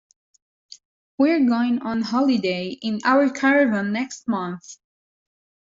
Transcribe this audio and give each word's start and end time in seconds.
We're 1.19 1.45
going 1.45 1.83
on 1.83 2.01
holiday 2.01 2.69
in 2.69 3.01
our 3.05 3.29
caravan 3.29 3.91
next 3.93 4.27
month 4.27 4.77